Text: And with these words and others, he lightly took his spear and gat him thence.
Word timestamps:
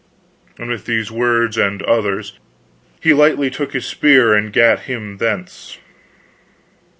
And 0.57 0.67
with 0.67 0.85
these 0.87 1.11
words 1.11 1.59
and 1.59 1.83
others, 1.83 2.39
he 2.99 3.13
lightly 3.13 3.51
took 3.51 3.73
his 3.73 3.85
spear 3.85 4.33
and 4.33 4.51
gat 4.51 4.79
him 4.89 5.17
thence. 5.17 5.77